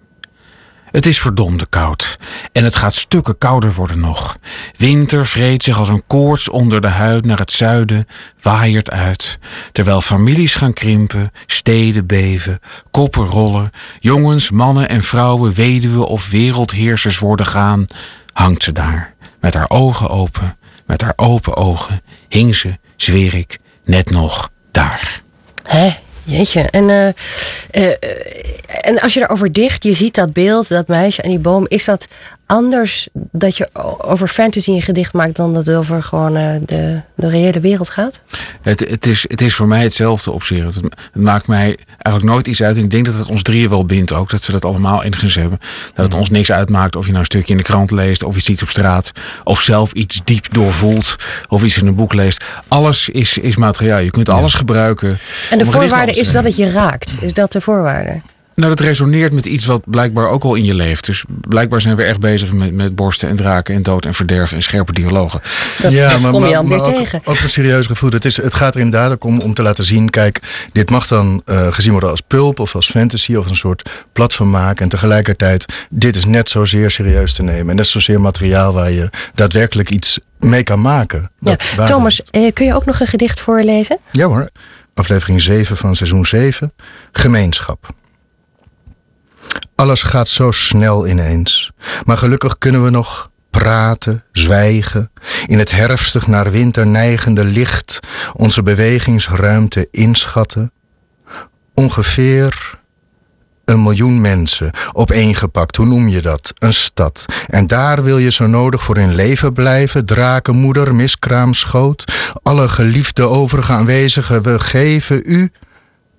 [0.93, 2.17] Het is verdomde koud.
[2.51, 4.37] En het gaat stukken kouder worden nog.
[4.77, 8.07] Winter vreet zich als een koorts onder de huid naar het zuiden,
[8.41, 9.39] waaiert uit.
[9.71, 12.59] Terwijl families gaan krimpen, steden beven,
[12.91, 17.85] koppen rollen, jongens, mannen en vrouwen, weduwen of wereldheersers worden gaan,
[18.33, 19.13] hangt ze daar.
[19.39, 25.21] Met haar ogen open, met haar open ogen, hing ze, zweer ik, net nog daar.
[25.63, 26.61] Hé, Jeetje.
[26.61, 27.07] En, uh,
[27.83, 27.93] uh,
[28.81, 31.65] en als je daarover dicht, je ziet dat beeld, dat meisje en die boom.
[31.67, 32.07] Is dat
[32.45, 37.01] anders dat je over fantasy een gedicht maakt dan dat het over gewoon uh, de,
[37.15, 38.21] de reële wereld gaat?
[38.61, 40.63] Het, het, is, het is voor mij hetzelfde op zich.
[40.63, 42.77] Het, het, maakt mij eigenlijk nooit iets uit.
[42.77, 44.29] En ik denk dat het ons drieën wel bindt ook.
[44.29, 45.59] Dat we dat allemaal enigszins hebben.
[45.93, 48.23] Dat het ons niks uitmaakt of je nou een stukje in de krant leest.
[48.23, 49.11] Of iets ziet op straat.
[49.43, 51.15] Of zelf iets diep doorvoelt.
[51.49, 52.43] Of iets in een boek leest.
[52.67, 53.99] Alles is, is materiaal.
[53.99, 55.17] Je kunt alles gebruiken.
[55.49, 57.15] En de voorwaarde is dat het je raakt.
[57.21, 58.21] Is dat de voorwaarde?
[58.55, 61.05] Nou, dat resoneert met iets wat blijkbaar ook al in je leeft.
[61.05, 64.51] Dus blijkbaar zijn we erg bezig met, met borsten en draken en dood en verderf
[64.51, 65.41] en scherpe dialogen.
[65.81, 67.21] Dat, ja, dat maar, kom je dan weer tegen.
[67.23, 68.09] Ook, een serieus gevoel.
[68.09, 70.39] Het, is, het gaat er inderdaad ook om, om te laten zien, kijk,
[70.71, 74.49] dit mag dan uh, gezien worden als pulp of als fantasy of een soort platform
[74.49, 74.83] maken.
[74.83, 77.69] En tegelijkertijd, dit is net zozeer serieus te nemen.
[77.69, 81.31] En net zozeer materiaal waar je daadwerkelijk iets mee kan maken.
[81.39, 81.55] Ja.
[81.85, 83.97] Thomas, eh, kun je ook nog een gedicht voorlezen?
[84.11, 84.49] Ja hoor.
[84.93, 86.73] Aflevering 7 van seizoen 7.
[87.11, 87.93] Gemeenschap.
[89.75, 91.71] Alles gaat zo snel ineens.
[92.05, 95.11] Maar gelukkig kunnen we nog praten, zwijgen,
[95.45, 97.99] in het herfstig naar winter neigende licht
[98.33, 100.71] onze bewegingsruimte inschatten.
[101.73, 102.81] Ongeveer
[103.65, 106.53] een miljoen mensen opeengepakt, hoe noem je dat?
[106.59, 107.25] Een stad.
[107.47, 113.71] En daar wil je zo nodig voor in leven blijven, drakenmoeder, miskraamschoot, alle geliefde overige
[113.71, 115.51] aanwezigen, we geven u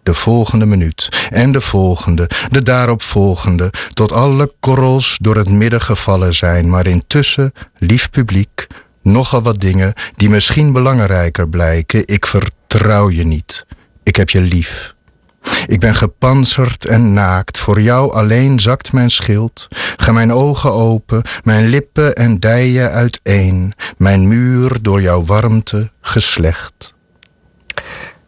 [0.04, 6.34] de volgende minuut en de volgende, de daaropvolgende, tot alle korrels door het midden gevallen
[6.34, 8.66] zijn, maar intussen, lief publiek,
[9.02, 12.06] nogal wat dingen die misschien belangrijker blijken.
[12.06, 13.66] Ik vertrouw je niet.
[14.02, 14.94] Ik heb je lief.
[15.66, 19.68] Ik ben gepanzerd en naakt, voor jou alleen zakt mijn schild.
[19.96, 26.94] Ga mijn ogen open, mijn lippen en dijen uiteen, mijn muur door jouw warmte geslecht.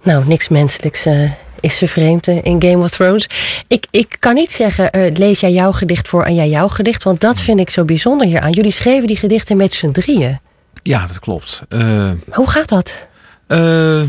[0.03, 1.31] Nou, niks menselijks uh,
[1.61, 3.29] is ze vreemd in Game of Thrones.
[3.69, 7.03] Ik, ik kan niet zeggen, uh, lees jij jouw gedicht voor en jij jouw gedicht.
[7.03, 8.53] Want dat vind ik zo bijzonder hier aan.
[8.53, 10.41] Jullie schreven die gedichten met z'n drieën.
[10.83, 11.63] Ja, dat klopt.
[11.69, 13.07] Uh, Hoe gaat dat?
[13.49, 14.03] Uh,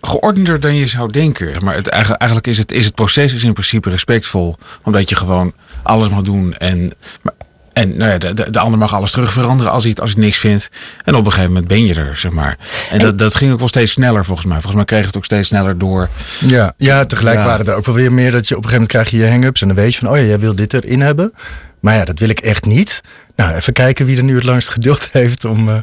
[0.00, 1.64] geordender dan je zou denken.
[1.64, 4.56] Maar het, eigenlijk is het, is het proces is in principe respectvol.
[4.82, 5.52] Omdat je gewoon
[5.82, 6.54] alles mag doen.
[6.54, 7.34] En, maar,
[7.74, 10.12] en nou ja, de, de, de, ander mag alles terug veranderen als hij, het, als
[10.12, 10.70] hij niks vindt.
[11.04, 12.58] En op een gegeven moment ben je er, zeg maar.
[12.90, 14.56] En, dat, dat ging ook wel steeds sneller, volgens mij.
[14.56, 16.08] Volgens mij kreeg het ook steeds sneller door.
[16.38, 17.44] Ja, ja tegelijk ja.
[17.44, 19.30] waren er ook wel weer meer dat je op een gegeven moment krijg je je
[19.30, 19.60] hang-ups.
[19.60, 21.32] En dan weet je van, oh ja, jij wil dit erin hebben.
[21.80, 23.00] Maar ja, dat wil ik echt niet.
[23.36, 25.76] Nou, even kijken wie er nu het langst geduld heeft om uh,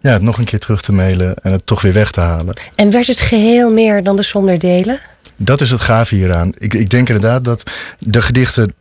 [0.00, 2.54] ja, het nog een keer terug te mailen en het toch weer weg te halen.
[2.74, 5.00] En werd het geheel meer dan de zonder delen?
[5.36, 6.52] Dat is het gaaf hieraan.
[6.58, 7.62] Ik, ik denk inderdaad dat
[7.98, 8.74] de gedichten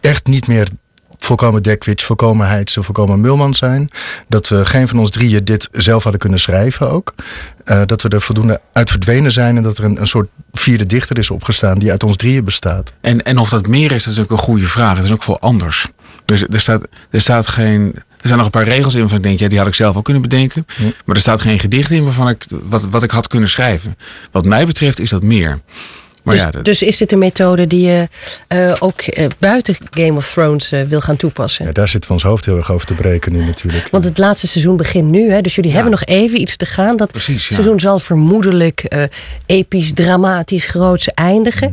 [0.00, 0.68] echt niet meer
[1.24, 3.90] volkomen Dekwits, volkomen Heidse, volkomen Mulman zijn.
[4.28, 7.14] Dat we geen van ons drieën dit zelf hadden kunnen schrijven ook.
[7.64, 10.86] Uh, dat we er voldoende uit verdwenen zijn en dat er een, een soort vierde
[10.86, 12.92] dichter is opgestaan die uit ons drieën bestaat.
[13.00, 14.96] En, en of dat meer is, dat is ook een goede vraag.
[14.96, 15.86] Dat is ook veel anders.
[16.24, 17.92] Dus er staat, er staat geen.
[17.94, 19.96] Er zijn nog een paar regels in waarvan ik denk, ja, die had ik zelf
[19.96, 20.66] ook kunnen bedenken.
[20.76, 20.84] Ja.
[21.04, 23.96] Maar er staat geen gedicht in waarvan ik wat, wat ik had kunnen schrijven.
[24.30, 25.60] Wat mij betreft is dat meer.
[26.22, 26.64] Maar dus, ja, dat...
[26.64, 28.08] dus, is dit een methode die je
[28.48, 31.64] uh, ook uh, buiten Game of Thrones uh, wil gaan toepassen?
[31.64, 33.88] Ja, daar zitten we ons hoofd heel erg over te breken nu natuurlijk.
[33.90, 35.40] Want het laatste seizoen begint nu, hè?
[35.40, 35.76] dus jullie ja.
[35.76, 36.96] hebben nog even iets te gaan.
[36.96, 39.08] Dat Precies, seizoen zal vermoedelijk
[39.46, 41.72] episch, dramatisch, groots eindigen.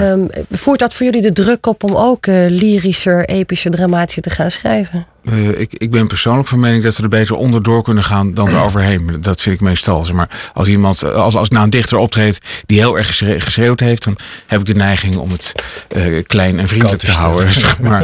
[0.00, 4.50] Um, voert dat voor jullie de druk op om ook lyrischer, epischer, dramatischer te gaan
[4.50, 5.06] schrijven?
[5.32, 8.48] Uh, ik, ik ben persoonlijk van mening dat ze er beter onderdoor kunnen gaan dan
[8.48, 9.16] er overheen.
[9.20, 10.04] Dat vind ik meestal.
[10.04, 14.04] Zeg maar als iemand, als, als nou een dichter optreedt die heel erg geschreeuwd heeft,
[14.04, 15.52] dan heb ik de neiging om het
[15.96, 17.52] uh, klein en vriendelijk te houden.
[17.66, 18.02] Zeg maar.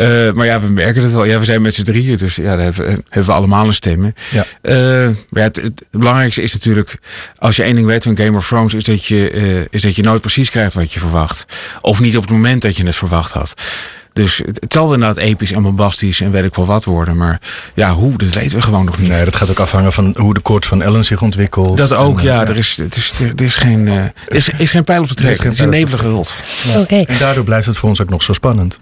[0.00, 1.24] Uh, maar ja, we merken het wel.
[1.24, 4.14] Ja, we zijn met z'n drieën, dus ja, daar hebben, hebben we allemaal een stemmen.
[4.30, 4.44] Ja.
[4.62, 6.98] maar ja, het, het, belangrijkste is natuurlijk,
[7.38, 10.02] als je één ding weet van Game of Thrones, is dat je, is dat je
[10.02, 11.46] nooit precies krijgt wat je verwacht.
[11.80, 13.54] Of niet op het moment dat je het verwacht had.
[14.14, 17.16] Dus het, het, zal inderdaad episch en bombastisch en weet ik wel wat worden.
[17.16, 17.40] Maar
[17.74, 19.08] ja, hoe, dat weten we gewoon nog niet.
[19.08, 21.76] Nee, dat gaat ook afhangen van hoe de koord van Ellen zich ontwikkelt.
[21.76, 22.46] Dat ook, ja.
[22.46, 25.14] Er, is, het is, er, is geen, uh, er is, is geen pijl op te
[25.14, 25.44] trekken.
[25.44, 26.34] Het is een nevelige hult.
[26.66, 26.80] Ja.
[26.80, 27.02] Okay.
[27.02, 28.80] En daardoor blijft het voor ons ook nog zo spannend.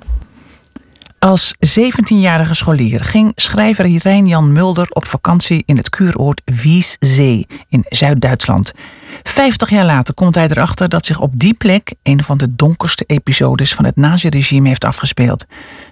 [1.19, 8.73] Als 17-jarige scholier ging schrijver Irijn-Jan Mulder op vakantie in het kuuroord Wieszee in Zuid-Duitsland.
[9.23, 13.05] Vijftig jaar later komt hij erachter dat zich op die plek een van de donkerste
[13.07, 15.45] episodes van het naziregime heeft afgespeeld: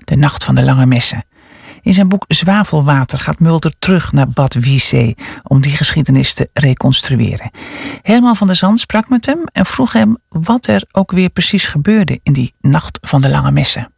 [0.05, 1.25] de Nacht van de Lange Messen.
[1.83, 7.51] In zijn boek Zwavelwater gaat Mulder terug naar Bad Wiessee om die geschiedenis te reconstrueren.
[8.03, 11.67] Herman van der Zand sprak met hem en vroeg hem wat er ook weer precies
[11.67, 13.93] gebeurde in die Nacht van de Lange Messen.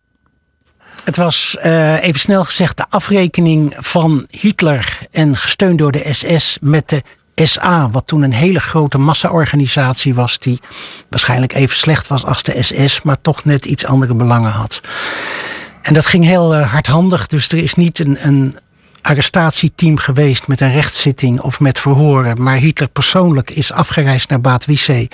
[1.05, 6.59] Het was uh, even snel gezegd de afrekening van Hitler en gesteund door de SS
[6.61, 7.03] met de
[7.35, 10.61] SA, wat toen een hele grote massaorganisatie was, die
[11.09, 14.81] waarschijnlijk even slecht was als de SS, maar toch net iets andere belangen had.
[15.83, 18.55] En dat ging heel uh, hardhandig, dus er is niet een, een
[19.03, 22.42] arrestatieteam geweest met een rechtszitting of met verhoren.
[22.42, 25.09] Maar Hitler persoonlijk is afgereisd naar Bad Wissee.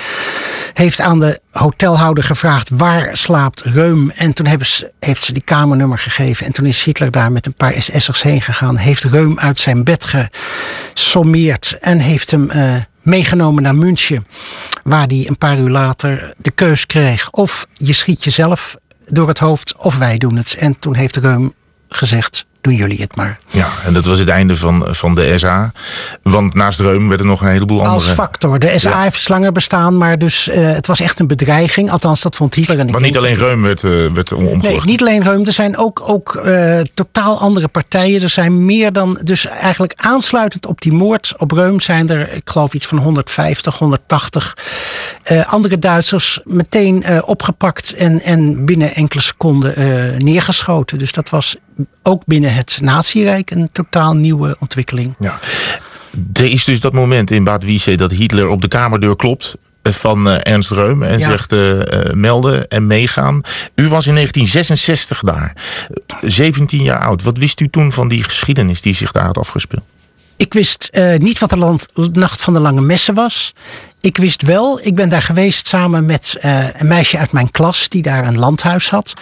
[0.78, 4.10] Heeft aan de hotelhouder gevraagd waar slaapt Reum.
[4.10, 6.46] En toen hebben ze, heeft ze die kamernummer gegeven.
[6.46, 8.76] En toen is Hitler daar met een paar SS'ers heen gegaan.
[8.76, 10.14] Heeft Reum uit zijn bed
[10.94, 11.78] gesommeerd.
[11.80, 14.26] En heeft hem uh, meegenomen naar München.
[14.82, 17.30] Waar hij een paar uur later de keus kreeg.
[17.30, 20.54] Of je schiet jezelf door het hoofd of wij doen het.
[20.54, 21.54] En toen heeft Reum
[21.88, 23.38] gezegd doen jullie het maar.
[23.50, 25.72] Ja, en dat was het einde van, van de SA.
[26.22, 27.94] Want naast Reum werden nog een heleboel andere...
[27.94, 28.58] Als factor.
[28.58, 31.90] De SA heeft langer bestaan, maar dus uh, het was echt een bedreiging.
[31.90, 32.78] Althans, dat vond Hitler.
[32.78, 34.30] En maar niet alleen Reum werd, uh, werd.
[34.62, 35.46] Nee, niet alleen Reum.
[35.46, 38.22] Er zijn ook, ook uh, totaal andere partijen.
[38.22, 39.18] Er zijn meer dan...
[39.24, 43.78] Dus eigenlijk aansluitend op die moord op Reum zijn er, ik geloof iets van 150,
[43.78, 44.56] 180
[45.46, 49.74] andere Duitsers meteen opgepakt en, en binnen enkele seconden
[50.24, 50.98] neergeschoten.
[50.98, 51.56] Dus dat was
[52.02, 55.14] ook binnen het Nazirijk een totaal nieuwe ontwikkeling.
[55.18, 55.38] Ja.
[56.32, 60.28] Er is dus dat moment in Bad Wiese dat Hitler op de kamerdeur klopt van
[60.28, 63.34] uh, Ernst Reum en zegt uh, melden en meegaan.
[63.74, 65.52] U was in 1966 daar,
[66.20, 67.22] 17 jaar oud.
[67.22, 69.82] Wat wist u toen van die geschiedenis die zich daar had afgespeeld?
[70.36, 73.54] Ik wist uh, niet wat de land, Nacht van de Lange Messen was.
[74.00, 77.88] Ik wist wel, ik ben daar geweest samen met uh, een meisje uit mijn klas
[77.88, 79.12] die daar een landhuis had.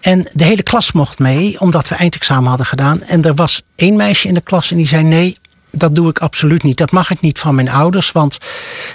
[0.00, 3.02] En de hele klas mocht mee, omdat we eindexamen hadden gedaan.
[3.02, 5.38] En er was één meisje in de klas en die zei: Nee,
[5.70, 6.76] dat doe ik absoluut niet.
[6.76, 8.12] Dat mag ik niet van mijn ouders.
[8.12, 8.38] Want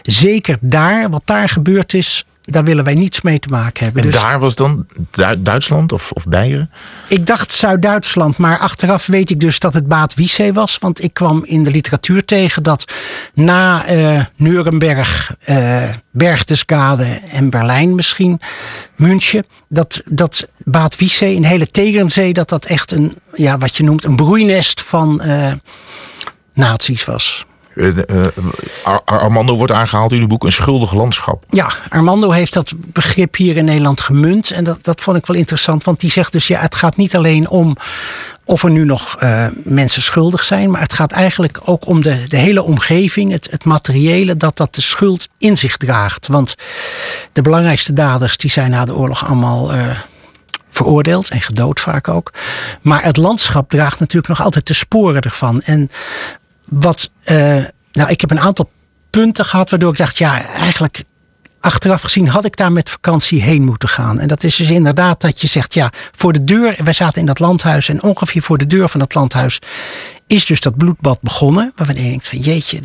[0.01, 4.03] zeker daar, wat daar gebeurd is, daar willen wij niets mee te maken hebben.
[4.03, 4.85] En dus, daar was dan
[5.39, 6.71] Duitsland of, of Beieren?
[7.07, 10.77] Ik dacht Zuid-Duitsland, maar achteraf weet ik dus dat het Baat Wiessee was.
[10.77, 12.93] Want ik kwam in de literatuur tegen dat
[13.33, 18.41] na uh, Nuremberg, uh, Berchtesgade en Berlijn misschien,
[18.95, 23.83] München, dat, dat Baat Wiessee, een hele Tegernsee, dat dat echt een, ja, wat je
[23.83, 25.51] noemt, een broeinest van uh,
[26.53, 27.45] nazi's was.
[27.75, 28.25] Uh,
[29.05, 31.43] Armando wordt aangehaald in uw boek een schuldig landschap.
[31.49, 34.51] Ja, Armando heeft dat begrip hier in Nederland gemunt.
[34.51, 35.83] En dat, dat vond ik wel interessant.
[35.83, 37.77] Want die zegt dus, ja, het gaat niet alleen om
[38.45, 40.71] of er nu nog uh, mensen schuldig zijn.
[40.71, 44.75] Maar het gaat eigenlijk ook om de, de hele omgeving, het, het materiële, dat dat
[44.75, 46.27] de schuld in zich draagt.
[46.27, 46.55] Want
[47.33, 49.71] de belangrijkste daders, die zijn na de oorlog allemaal
[50.75, 52.33] veroordeeld en gedood vaak ook.
[52.81, 55.61] Maar het landschap draagt natuurlijk nog altijd de sporen ervan.
[55.61, 55.89] En
[56.69, 58.71] wat, uh, nou, ik heb een aantal
[59.09, 61.03] punten gehad waardoor ik dacht, ja, eigenlijk
[61.59, 64.19] achteraf gezien had ik daar met vakantie heen moeten gaan.
[64.19, 67.25] En dat is dus inderdaad dat je zegt, ja, voor de deur, wij zaten in
[67.25, 69.59] dat landhuis en ongeveer voor de deur van dat landhuis
[70.27, 71.71] is dus dat bloedbad begonnen.
[71.75, 72.81] Waarvan je denkt van jeetje,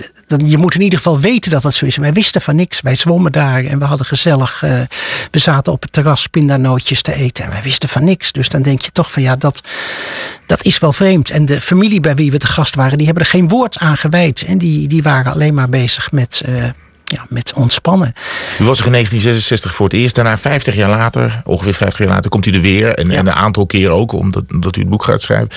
[0.46, 1.96] je moet in ieder geval weten dat dat zo is.
[1.96, 2.80] Wij wisten van niks.
[2.80, 4.62] Wij zwommen daar en we hadden gezellig.
[4.62, 4.80] Uh,
[5.30, 8.32] we zaten op het terras pindanootjes te eten en wij wisten van niks.
[8.32, 9.60] Dus dan denk je toch van ja, dat,
[10.46, 11.30] dat is wel vreemd.
[11.30, 13.96] En de familie bij wie we te gast waren, die hebben er geen woord aan
[13.96, 14.42] gewijd.
[14.42, 16.42] En die, die waren alleen maar bezig met...
[16.48, 16.64] Uh,
[17.10, 18.12] ja, met ontspannen.
[18.60, 20.14] U was er in 1966 voor het eerst.
[20.14, 22.94] Daarna 50 jaar later, ongeveer 50 jaar later, komt u er weer.
[22.94, 25.48] En, en een aantal keer ook, omdat, omdat u het boek gaat schrijven.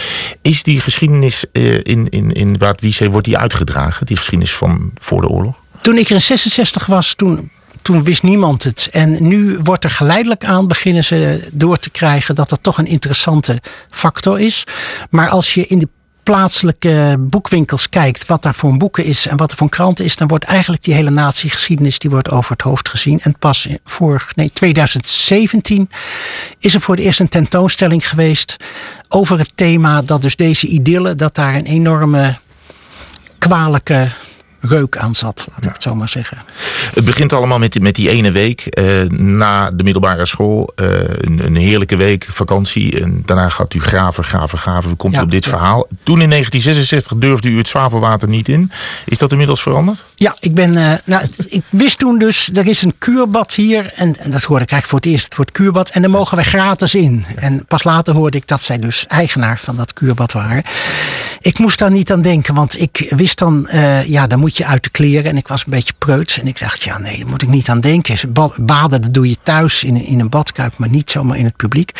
[0.41, 4.05] Is die geschiedenis uh, in, in, in Bad Wiese, wordt die uitgedragen?
[4.05, 5.55] Die geschiedenis van voor de oorlog?
[5.81, 7.51] Toen ik er in 66 was, toen
[7.83, 8.89] toen wist niemand het.
[8.91, 12.85] En nu wordt er geleidelijk aan beginnen ze door te krijgen dat dat toch een
[12.85, 14.63] interessante factor is.
[15.09, 15.87] Maar als je in de
[16.23, 20.27] plaatselijke boekwinkels kijkt wat daar voor boeken is en wat er voor kranten is, dan
[20.27, 23.19] wordt eigenlijk die hele natiegeschiedenis die wordt over het hoofd gezien.
[23.21, 25.89] En pas voor nee, 2017
[26.59, 28.57] is er voor het eerst een tentoonstelling geweest
[29.09, 32.37] over het thema dat dus deze idylle, dat daar een enorme
[33.37, 34.11] kwalijke
[34.67, 36.37] reuk aan zat, laat ik het zo maar zeggen.
[36.93, 40.71] Het begint allemaal met, met die ene week eh, na de middelbare school.
[40.75, 43.01] Eh, een, een, heerlijke week vakantie.
[43.01, 44.91] En daarna gaat u graven, graven, graven.
[44.91, 45.87] U komt op dit verhaal.
[46.03, 48.71] Toen in 1966 durfde u het zwavelwater niet in.
[49.05, 50.05] Is dat inmiddels veranderd?
[50.15, 50.73] Ja, ik ben.
[50.73, 53.93] Uh, nou, ik wist toen dus, er is een kuurbad hier.
[53.95, 55.89] En, en dat hoorde ik eigenlijk voor het eerst, het woord kuurbad.
[55.89, 57.25] En daar mogen wij gratis in.
[57.35, 60.63] En pas later hoorde ik dat zij dus eigenaar van dat kuurbad waren.
[61.39, 63.67] Ik moest daar niet aan denken, want ik wist dan,
[64.05, 65.31] ja, dan moet uit de kleren.
[65.31, 66.39] En ik was een beetje preuts.
[66.39, 68.33] En ik dacht, ja, nee, moet ik niet aan denken.
[68.61, 71.91] Baden, dat doe je thuis in, in een badkuip, maar niet zomaar in het publiek.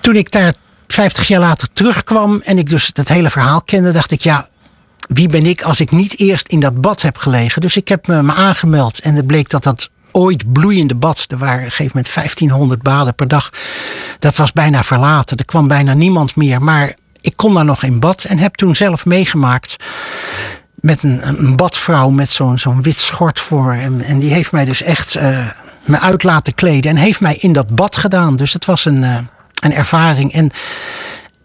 [0.00, 0.52] Toen ik daar
[0.86, 4.48] 50 jaar later terugkwam en ik dus dat hele verhaal kende, dacht ik, ja,
[5.08, 7.60] wie ben ik als ik niet eerst in dat bad heb gelegen?
[7.60, 11.26] Dus ik heb me, me aangemeld en het bleek dat dat ooit bloeiende bad.
[11.28, 13.50] Er waren op een gegeven moment 1500 baden per dag.
[14.18, 15.36] Dat was bijna verlaten.
[15.36, 16.62] Er kwam bijna niemand meer.
[16.62, 19.76] Maar ik kon daar nog in bad en heb toen zelf meegemaakt
[20.74, 23.72] met een, een badvrouw met zo'n zo'n wit schort voor.
[23.72, 25.46] En, en die heeft mij dus echt uh,
[25.84, 28.36] me uit laten kleden en heeft mij in dat bad gedaan.
[28.36, 29.16] Dus het was een, uh,
[29.60, 30.32] een ervaring.
[30.32, 30.50] En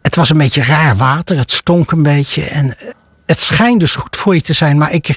[0.02, 2.44] het was een beetje raar water, het stonk een beetje.
[2.44, 2.76] En
[3.26, 5.16] het schijnt dus goed voor je te zijn, maar ik,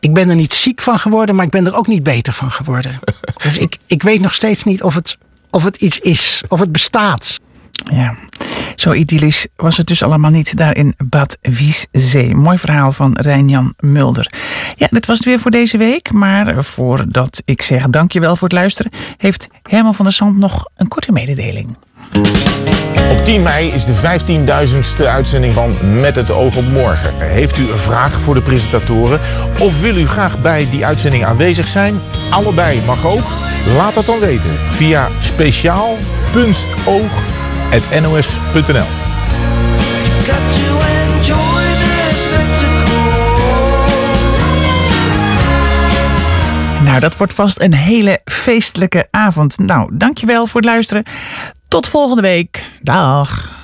[0.00, 2.52] ik ben er niet ziek van geworden, maar ik ben er ook niet beter van
[2.52, 2.98] geworden.
[3.42, 5.18] Dus ik, ik weet nog steeds niet of het,
[5.50, 7.40] of het iets is, of het bestaat.
[7.90, 8.16] Ja,
[8.76, 12.34] zo idyllisch was het dus allemaal niet daar in Bad Wieszee.
[12.34, 14.32] Mooi verhaal van Rijnjan Mulder.
[14.76, 16.12] Ja, dit was het weer voor deze week.
[16.12, 18.92] Maar voordat ik zeg dankjewel voor het luisteren...
[19.16, 21.76] heeft Herman van der Zand nog een korte mededeling.
[23.10, 24.18] Op 10 mei is de
[24.98, 27.14] 15.000ste uitzending van Met het oog op morgen.
[27.18, 29.20] Heeft u een vraag voor de presentatoren?
[29.58, 32.00] Of wil u graag bij die uitzending aanwezig zijn?
[32.30, 33.24] Allebei mag ook.
[33.76, 35.94] Laat dat dan weten via speciaal.oog
[38.00, 38.86] nos.nl.
[46.84, 49.58] Nou, dat wordt vast een hele feestelijke avond.
[49.58, 51.04] Nou, dankjewel voor het luisteren.
[51.68, 52.64] Tot volgende week.
[52.82, 53.55] Dag.